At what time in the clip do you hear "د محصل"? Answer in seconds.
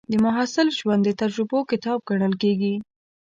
0.11-0.67